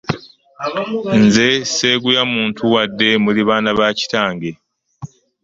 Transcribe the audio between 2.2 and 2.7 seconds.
muntu